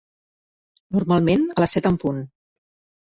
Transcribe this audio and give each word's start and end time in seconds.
Normalment 0.97 1.45
a 1.57 1.63
les 1.65 1.77
set 1.79 1.89
en 1.91 2.01
punt. 2.05 2.25